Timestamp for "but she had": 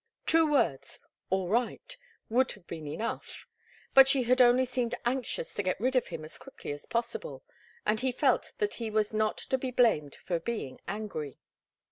3.93-4.41